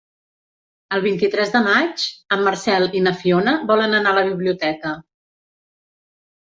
[0.97, 2.07] El vint-i-tres de maig
[2.37, 4.99] en Marcel i na Fiona volen anar a la biblioteca.